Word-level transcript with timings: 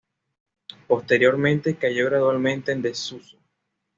Posteriormente 0.87 1.75
cayó 1.75 2.07
gradualmente 2.07 2.71
en 2.71 2.81
desuso. 2.81 3.37